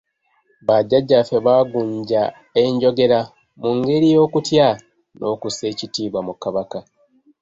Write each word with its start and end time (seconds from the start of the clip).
Bajjajjaffe 0.67 1.37
baagunja 1.45 2.21
enjogera 2.61 3.19
mu 3.61 3.69
ngeri 3.77 4.07
y’okutya 4.15 4.67
n’okussa 5.17 5.63
ekitiibwa 5.71 6.19
mu 6.27 6.33
Kabaka. 6.41 6.79